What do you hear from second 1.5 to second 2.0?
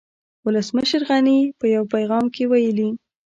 په يو